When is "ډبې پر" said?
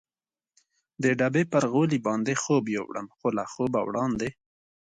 1.19-1.63